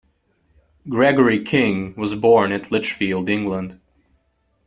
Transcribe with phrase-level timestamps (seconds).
[0.89, 3.79] Gregory King was born at Lichfield, England.